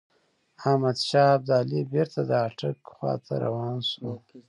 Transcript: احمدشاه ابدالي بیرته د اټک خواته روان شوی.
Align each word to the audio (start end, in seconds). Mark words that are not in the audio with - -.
احمدشاه 0.67 1.29
ابدالي 1.37 1.81
بیرته 1.93 2.19
د 2.29 2.31
اټک 2.47 2.77
خواته 2.95 3.33
روان 3.45 3.77
شوی. 3.91 4.15